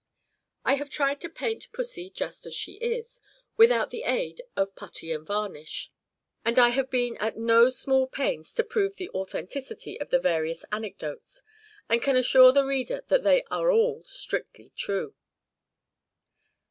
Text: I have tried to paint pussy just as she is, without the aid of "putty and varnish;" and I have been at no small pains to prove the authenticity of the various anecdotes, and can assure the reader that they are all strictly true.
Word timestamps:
I 0.65 0.77
have 0.77 0.89
tried 0.89 1.21
to 1.21 1.29
paint 1.29 1.71
pussy 1.73 2.09
just 2.09 2.47
as 2.47 2.55
she 2.55 2.77
is, 2.77 3.21
without 3.55 3.91
the 3.91 4.01
aid 4.01 4.41
of 4.55 4.73
"putty 4.75 5.11
and 5.11 5.27
varnish;" 5.27 5.91
and 6.43 6.57
I 6.57 6.69
have 6.69 6.89
been 6.89 7.17
at 7.17 7.37
no 7.37 7.69
small 7.69 8.07
pains 8.07 8.51
to 8.55 8.63
prove 8.63 8.95
the 8.95 9.11
authenticity 9.11 9.99
of 10.01 10.09
the 10.09 10.17
various 10.17 10.65
anecdotes, 10.71 11.43
and 11.87 12.01
can 12.01 12.15
assure 12.15 12.51
the 12.51 12.65
reader 12.65 13.03
that 13.09 13.21
they 13.23 13.43
are 13.51 13.69
all 13.71 14.01
strictly 14.05 14.71
true. 14.75 15.13